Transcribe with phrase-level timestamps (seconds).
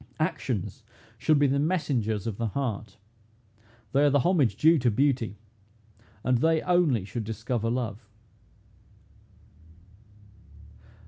[0.19, 0.81] Actions
[1.19, 2.97] should be the messengers of the heart;
[3.91, 5.37] they are the homage due to beauty,
[6.23, 8.09] and they only should discover love."